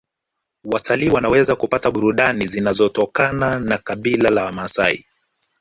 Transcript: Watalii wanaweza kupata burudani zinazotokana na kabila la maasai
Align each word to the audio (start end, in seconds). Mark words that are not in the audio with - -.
Watalii 0.63 1.09
wanaweza 1.09 1.55
kupata 1.55 1.91
burudani 1.91 2.47
zinazotokana 2.47 3.59
na 3.59 3.77
kabila 3.77 4.29
la 4.29 4.51
maasai 4.51 5.05